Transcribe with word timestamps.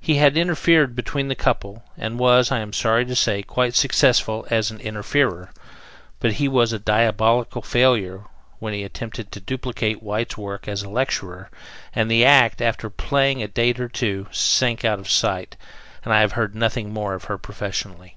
He 0.00 0.14
had 0.14 0.34
interfered 0.38 0.96
between 0.96 1.28
the 1.28 1.34
couple, 1.34 1.84
and 1.98 2.18
was, 2.18 2.50
I 2.50 2.60
am 2.60 2.72
sorry 2.72 3.04
to 3.04 3.14
say, 3.14 3.42
quite 3.42 3.74
successful 3.74 4.46
as 4.48 4.70
an 4.70 4.80
interferer; 4.80 5.50
but 6.20 6.32
he 6.32 6.48
was 6.48 6.72
a 6.72 6.78
diabolical 6.78 7.60
failure 7.60 8.24
when 8.60 8.72
he 8.72 8.82
attempted 8.82 9.30
to 9.30 9.40
duplicate 9.40 10.02
White's 10.02 10.38
work 10.38 10.66
as 10.68 10.86
lecturer, 10.86 11.50
and 11.94 12.10
the 12.10 12.24
act, 12.24 12.62
after 12.62 12.88
playing 12.88 13.42
a 13.42 13.46
date 13.46 13.78
or 13.78 13.90
two, 13.90 14.26
sank 14.30 14.86
out 14.86 14.98
of 15.00 15.10
sight 15.10 15.58
and 16.02 16.14
I 16.14 16.20
have 16.22 16.32
heard 16.32 16.54
nothing 16.54 16.90
more 16.90 17.12
of 17.12 17.24
her 17.24 17.36
professionally. 17.36 18.16